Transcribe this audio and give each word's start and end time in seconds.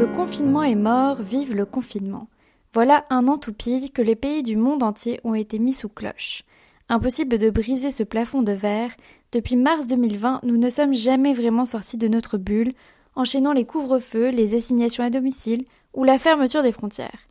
Le 0.00 0.06
confinement 0.06 0.62
est 0.62 0.76
mort, 0.76 1.20
vive 1.20 1.54
le 1.54 1.66
confinement. 1.66 2.26
Voilà 2.72 3.04
un 3.10 3.28
an 3.28 3.36
tout 3.36 3.52
pile 3.52 3.90
que 3.90 4.00
les 4.00 4.16
pays 4.16 4.42
du 4.42 4.56
monde 4.56 4.82
entier 4.82 5.20
ont 5.24 5.34
été 5.34 5.58
mis 5.58 5.74
sous 5.74 5.90
cloche. 5.90 6.44
Impossible 6.88 7.36
de 7.36 7.50
briser 7.50 7.90
ce 7.90 8.02
plafond 8.02 8.40
de 8.40 8.52
verre. 8.52 8.92
Depuis 9.30 9.56
mars 9.56 9.88
2020, 9.88 10.40
nous 10.42 10.56
ne 10.56 10.70
sommes 10.70 10.94
jamais 10.94 11.34
vraiment 11.34 11.66
sortis 11.66 11.98
de 11.98 12.08
notre 12.08 12.38
bulle, 12.38 12.72
enchaînant 13.14 13.52
les 13.52 13.66
couvre-feux, 13.66 14.30
les 14.30 14.56
assignations 14.56 15.04
à 15.04 15.10
domicile 15.10 15.66
ou 15.92 16.04
la 16.04 16.16
fermeture 16.16 16.62
des 16.62 16.72
frontières. 16.72 17.28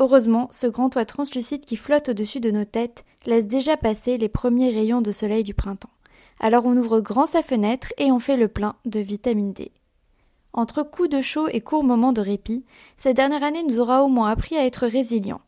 Heureusement, 0.00 0.48
ce 0.50 0.66
grand 0.66 0.90
toit 0.90 1.04
translucide 1.04 1.64
qui 1.64 1.76
flotte 1.76 2.08
au-dessus 2.08 2.40
de 2.40 2.50
nos 2.50 2.64
têtes 2.64 3.04
laisse 3.26 3.46
déjà 3.46 3.76
passer 3.76 4.18
les 4.18 4.28
premiers 4.28 4.70
rayons 4.70 5.02
de 5.02 5.12
soleil 5.12 5.44
du 5.44 5.54
printemps. 5.54 5.94
Alors 6.40 6.66
on 6.66 6.76
ouvre 6.76 6.98
grand 7.00 7.26
sa 7.26 7.44
fenêtre 7.44 7.92
et 7.96 8.10
on 8.10 8.18
fait 8.18 8.36
le 8.36 8.48
plein 8.48 8.74
de 8.86 8.98
vitamine 8.98 9.52
D. 9.52 9.70
Entre 10.58 10.82
coups 10.82 11.08
de 11.08 11.22
chaud 11.22 11.46
et 11.46 11.60
courts 11.60 11.84
moments 11.84 12.12
de 12.12 12.20
répit, 12.20 12.64
cette 12.96 13.14
dernière 13.14 13.44
année 13.44 13.62
nous 13.62 13.78
aura 13.78 14.02
au 14.02 14.08
moins 14.08 14.28
appris 14.28 14.56
à 14.56 14.66
être 14.66 14.88
résilients. 14.88 15.40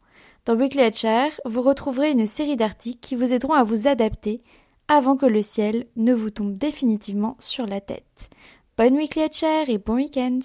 Dans 0.46 0.54
Weekly 0.54 0.92
Chair, 0.92 1.32
vous 1.44 1.62
retrouverez 1.62 2.12
une 2.12 2.28
série 2.28 2.54
d'articles 2.54 3.00
qui 3.00 3.16
vous 3.16 3.32
aideront 3.32 3.54
à 3.54 3.64
vous 3.64 3.88
adapter 3.88 4.40
avant 4.86 5.16
que 5.16 5.26
le 5.26 5.42
ciel 5.42 5.86
ne 5.96 6.14
vous 6.14 6.30
tombe 6.30 6.56
définitivement 6.56 7.34
sur 7.40 7.66
la 7.66 7.80
tête. 7.80 8.30
Bonne 8.78 8.94
Weekly 8.94 9.32
Chair 9.32 9.68
et 9.68 9.78
bon 9.78 9.96
week-end 9.96 10.38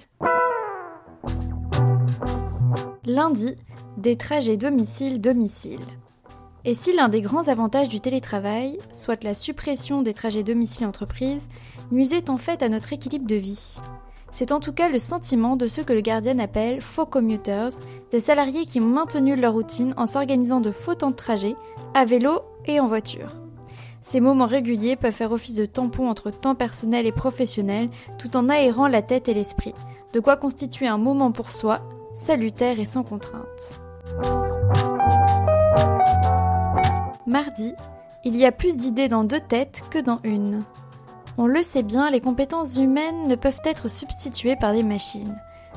Lundi, 3.05 3.55
des 3.97 4.17
trajets 4.17 4.57
domicile-domicile. 4.57 5.85
Et 6.63 6.73
si 6.73 6.91
l'un 6.91 7.09
des 7.09 7.21
grands 7.21 7.49
avantages 7.49 7.89
du 7.89 7.99
télétravail, 8.01 8.79
soit 8.91 9.23
la 9.23 9.35
suppression 9.35 10.01
des 10.01 10.15
trajets 10.15 10.41
domicile-entreprise, 10.41 11.49
nuisait 11.91 12.31
en 12.31 12.37
fait 12.37 12.63
à 12.63 12.69
notre 12.69 12.93
équilibre 12.93 13.27
de 13.27 13.35
vie? 13.35 13.77
C'est 14.31 14.51
en 14.51 14.59
tout 14.59 14.73
cas 14.73 14.89
le 14.89 14.99
sentiment 14.99 15.55
de 15.55 15.67
ceux 15.67 15.83
que 15.83 15.93
le 15.93 16.01
Guardian 16.01 16.39
appelle 16.39 16.81
faux 16.81 17.05
commuters, 17.05 17.69
des 18.11 18.19
salariés 18.19 18.65
qui 18.65 18.79
ont 18.79 18.85
maintenu 18.85 19.35
leur 19.35 19.53
routine 19.53 19.93
en 19.97 20.07
s'organisant 20.07 20.61
de 20.61 20.71
faux 20.71 20.95
temps 20.95 21.11
de 21.11 21.15
trajet, 21.15 21.55
à 21.93 22.05
vélo 22.05 22.41
et 22.65 22.79
en 22.79 22.87
voiture. 22.87 23.35
Ces 24.01 24.19
moments 24.19 24.45
réguliers 24.45 24.95
peuvent 24.95 25.11
faire 25.11 25.31
office 25.31 25.55
de 25.55 25.65
tampon 25.65 26.09
entre 26.09 26.29
temps 26.29 26.53
personnel 26.53 27.07
et 27.07 27.11
professionnel 27.11 27.89
tout 28.19 28.37
en 28.37 28.49
aérant 28.49 28.87
la 28.87 29.01
tête 29.01 29.29
et 29.29 29.33
l'esprit, 29.33 29.73
de 30.13 30.19
quoi 30.19 30.37
constituer 30.37 30.87
un 30.87 30.99
moment 30.99 31.31
pour 31.31 31.49
soi, 31.49 31.81
salutaire 32.13 32.79
et 32.79 32.85
sans 32.85 33.03
contrainte. 33.03 33.79
Mardi, 37.25 37.73
il 38.23 38.35
y 38.35 38.45
a 38.45 38.51
plus 38.51 38.77
d'idées 38.77 39.07
dans 39.07 39.23
deux 39.23 39.39
têtes 39.39 39.83
que 39.89 39.99
dans 39.99 40.19
une. 40.23 40.63
On 41.37 41.47
le 41.47 41.63
sait 41.63 41.83
bien, 41.83 42.09
les 42.09 42.21
compétences 42.21 42.77
humaines 42.77 43.27
ne 43.27 43.35
peuvent 43.35 43.61
être 43.65 43.89
substituées 43.89 44.55
par 44.55 44.73
des 44.73 44.83
machines. 44.83 45.35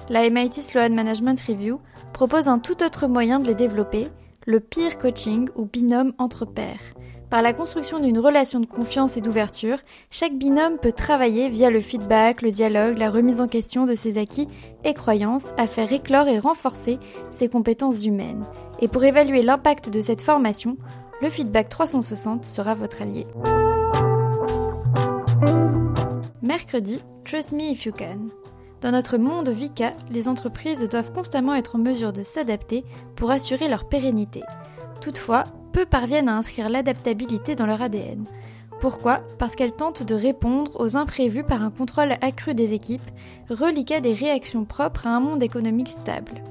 La 0.09 0.29
MIT 0.31 0.63
Sloan 0.63 0.95
Management 0.95 1.41
Review 1.41 1.81
propose 2.13 2.49
un 2.49 2.61
tout 2.61 2.83
autre 2.85 3.09
moyen 3.09 3.41
de 3.41 3.49
les 3.49 3.55
développer, 3.55 4.09
le 4.47 4.61
peer 4.61 4.99
coaching 4.99 5.49
ou 5.57 5.67
binôme 5.67 6.13
entre 6.19 6.45
pairs. 6.45 6.81
Par 7.29 7.43
la 7.43 7.53
construction 7.53 7.99
d'une 7.99 8.19
relation 8.19 8.61
de 8.61 8.67
confiance 8.67 9.19
et 9.19 9.21
d'ouverture, 9.21 9.79
chaque 10.11 10.39
binôme 10.39 10.79
peut 10.79 10.93
travailler 10.93 11.51
via 11.51 11.69
le 11.69 11.81
feedback, 11.81 12.41
le 12.41 12.51
dialogue, 12.51 12.97
la 12.97 13.11
remise 13.11 13.43
en 13.43 13.49
question 13.49 13.85
de 13.85 13.95
ses 13.95 14.17
acquis 14.17 14.49
et 14.85 14.95
croyances 14.95 15.53
à 15.59 15.67
faire 15.67 15.93
éclore 15.93 16.29
et 16.29 16.39
renforcer 16.39 16.99
ses 17.31 17.49
compétences 17.49 18.07
humaines. 18.07 18.47
Et 18.81 18.89
pour 18.89 19.05
évaluer 19.05 19.43
l'impact 19.43 19.91
de 19.91 20.01
cette 20.01 20.23
formation, 20.23 20.77
le 21.21 21.29
feedback 21.29 21.69
360 21.69 22.47
sera 22.47 22.75
votre 22.75 23.03
allié. 23.03 23.27
Mercredi, 26.49 27.03
Trust 27.27 27.53
Me 27.53 27.73
If 27.73 27.85
You 27.85 27.93
Can. 27.93 28.31
Dans 28.81 28.91
notre 28.91 29.19
monde 29.19 29.51
VICA, 29.51 29.93
les 30.09 30.29
entreprises 30.29 30.83
doivent 30.89 31.13
constamment 31.13 31.55
être 31.55 31.77
en 31.77 31.79
mesure 31.79 32.15
de 32.15 32.23
s'adapter 32.23 32.87
pour 33.17 33.31
assurer 33.31 33.69
leur 33.69 33.87
pérennité. 33.87 34.43
Toutefois, 35.03 35.45
peu 35.75 35.85
parviennent 35.85 36.31
à 36.31 36.39
inscrire 36.39 36.71
l'adaptabilité 36.71 37.55
dans 37.55 37.67
leur 37.67 37.83
ADN. 37.83 38.25
Pourquoi? 38.81 39.21
Parce 39.37 39.57
qu'elles 39.57 39.77
tentent 39.77 40.05
de 40.05 40.15
répondre 40.15 40.73
aux 40.81 40.97
imprévus 40.97 41.45
par 41.45 41.63
un 41.63 41.71
contrôle 41.71 42.13
accru 42.23 42.55
des 42.55 42.73
équipes, 42.73 43.11
reliquat 43.51 44.01
des 44.01 44.15
réactions 44.15 44.65
propres 44.65 45.07
à 45.07 45.11
un 45.11 45.21
monde 45.21 45.43
économique 45.43 45.89
stable. 45.89 46.43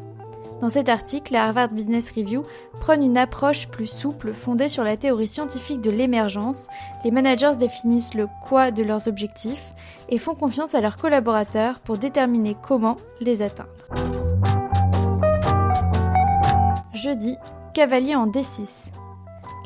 Dans 0.59 0.69
cet 0.69 0.89
article, 0.89 1.33
la 1.33 1.45
Harvard 1.45 1.67
Business 1.67 2.11
Review 2.11 2.43
prône 2.79 3.03
une 3.03 3.17
approche 3.17 3.67
plus 3.67 3.85
souple 3.85 4.33
fondée 4.33 4.69
sur 4.69 4.83
la 4.83 4.97
théorie 4.97 5.27
scientifique 5.27 5.81
de 5.81 5.91
l'émergence. 5.91 6.67
Les 7.03 7.11
managers 7.11 7.57
définissent 7.59 8.15
le 8.15 8.27
quoi 8.47 8.71
de 8.71 8.81
leurs 8.81 9.07
objectifs 9.07 9.73
et 10.09 10.17
font 10.17 10.33
confiance 10.33 10.73
à 10.73 10.81
leurs 10.81 10.97
collaborateurs 10.97 11.79
pour 11.79 11.99
déterminer 11.99 12.55
comment 12.59 12.97
les 13.21 13.43
atteindre. 13.43 13.69
Jeudi, 16.93 17.37
cavalier 17.75 18.15
en 18.15 18.25
D6. 18.25 18.91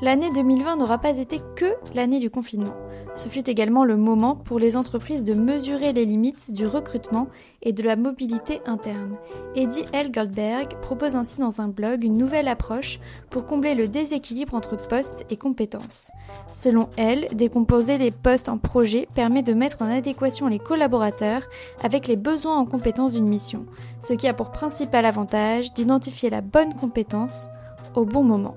L'année 0.04 0.32
2020 0.32 0.78
n'aura 0.78 0.98
pas 0.98 1.20
été 1.20 1.40
que 1.56 1.76
l'année 1.94 2.18
du 2.18 2.32
confinement. 2.32 2.74
Ce 3.14 3.30
fut 3.30 3.48
également 3.48 3.86
le 3.86 3.98
moment 3.98 4.36
pour 4.36 4.58
les 4.58 4.76
entreprises 4.76 5.24
de 5.24 5.36
mesurer 5.36 5.94
les 5.94 6.06
limites 6.06 6.52
du 6.52 6.66
recrutement 6.66 7.28
et 7.62 7.72
de 7.72 7.84
la 7.84 7.96
mobilité 7.96 8.62
interne. 8.66 9.18
Eddie 9.54 9.86
L. 9.94 10.12
Goldberg 10.12 10.70
propose 10.82 11.16
ainsi 11.16 11.40
dans 11.40 11.62
un 11.62 11.68
blog 11.68 12.04
une 12.04 12.18
nouvelle 12.18 12.48
approche 12.48 13.00
pour 13.30 13.46
combler 13.46 13.76
le 13.76 13.88
déséquilibre 13.88 14.56
entre 14.56 14.76
postes 14.76 15.24
et 15.30 15.38
compétences. 15.38 16.10
Selon 16.52 16.90
elle, 16.98 17.28
décomposer 17.34 18.00
les 18.00 18.10
postes 18.12 18.50
en 18.50 18.58
projets 18.58 19.08
permet 19.14 19.44
de 19.44 19.54
mettre 19.54 19.84
en 19.84 19.90
adéquation 19.90 20.48
les 20.48 20.58
collaborateurs 20.58 21.44
avec 21.80 22.08
les 22.08 22.16
besoins 22.16 22.58
en 22.58 22.66
compétences 22.66 23.14
d'une 23.14 23.28
mission, 23.28 23.68
ce 24.02 24.14
qui 24.14 24.28
a 24.28 24.34
pour 24.34 24.52
principal 24.52 25.06
avantage 25.06 25.76
d'identifier 25.76 26.32
la 26.32 26.42
bonne 26.42 26.74
compétence 26.74 27.50
au 27.94 28.04
bon 28.04 28.24
moment. 28.24 28.56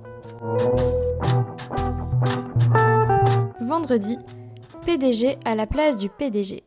Vendredi, 3.61 4.19
PDG 4.85 5.39
à 5.47 5.55
la 5.55 5.67
place 5.67 5.99
du 5.99 6.11
PDG. 6.11 6.65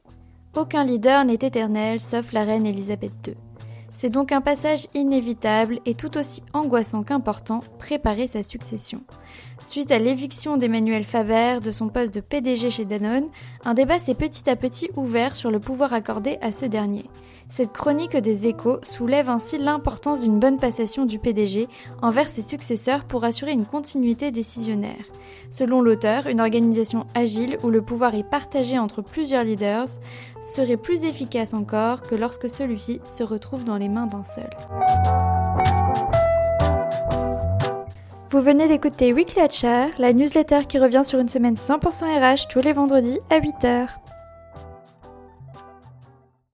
Aucun 0.56 0.84
leader 0.84 1.26
n'est 1.26 1.36
éternel 1.36 2.00
sauf 2.00 2.32
la 2.32 2.44
reine 2.44 2.66
Elisabeth 2.66 3.12
II. 3.28 3.36
C'est 3.94 4.10
donc 4.10 4.32
un 4.32 4.42
passage 4.42 4.88
inévitable 4.96 5.80
et 5.86 5.94
tout 5.94 6.18
aussi 6.18 6.42
angoissant 6.54 7.04
qu'important, 7.04 7.62
préparer 7.78 8.26
sa 8.26 8.42
succession. 8.42 9.04
Suite 9.62 9.92
à 9.92 10.00
l'éviction 10.00 10.58
d'Emmanuel 10.58 11.04
Faber 11.04 11.60
de 11.62 11.72
son 11.72 11.90
poste 11.90 12.14
de 12.14 12.20
PDG 12.20 12.70
chez 12.70 12.86
Danone, 12.86 13.28
un 13.66 13.74
débat 13.74 14.00
s'est 14.00 14.14
petit 14.14 14.50
à 14.50 14.56
petit 14.56 14.90
ouvert 14.96 15.36
sur 15.36 15.52
le 15.52 15.60
pouvoir 15.60 15.94
accordé 15.94 16.38
à 16.42 16.52
ce 16.52 16.66
dernier. 16.66 17.06
Cette 17.50 17.72
chronique 17.72 18.18
des 18.18 18.48
échos 18.48 18.80
soulève 18.84 19.30
ainsi 19.30 19.58
l'importance 19.58 20.22
d'une 20.22 20.40
bonne 20.40 20.60
passation 20.60 21.06
du 21.06 21.18
PDG 21.18 21.70
envers 22.02 22.28
ses 22.28 22.42
successeurs 22.42 23.06
pour 23.06 23.24
assurer 23.24 23.52
une 23.52 23.66
continuité 23.66 24.32
décisionnaire. 24.32 25.06
Selon 25.50 25.82
l'auteur, 25.82 26.28
une 26.28 26.42
organisation 26.42 27.08
agile 27.16 27.58
où 27.64 27.70
le 27.70 27.82
pouvoir 27.82 28.16
est 28.16 28.30
partagé 28.30 28.78
entre 28.78 29.02
plusieurs 29.02 29.46
leaders 29.46 29.88
serait 30.42 30.78
plus 30.78 31.06
efficace 31.06 31.54
encore 31.54 32.04
que 32.04 32.16
lorsque 32.16 32.50
celui-ci 32.50 33.00
se 33.06 33.24
retrouve 33.24 33.64
dans 33.64 33.78
les 33.78 33.90
mains 33.90 34.08
d'un 34.08 34.24
seul. 34.24 34.50
Vous 38.30 38.42
venez 38.42 38.68
d'écouter 38.68 39.14
Weekly 39.14 39.42
HR, 39.42 39.98
la 40.00 40.12
newsletter 40.12 40.66
qui 40.68 40.80
revient 40.80 41.04
sur 41.06 41.20
une 41.20 41.30
semaine 41.30 41.54
100% 41.54 42.04
RH 42.04 42.50
tous 42.50 42.60
les 42.60 42.74
vendredis 42.74 43.20
à 43.30 43.40
8h. 43.40 43.88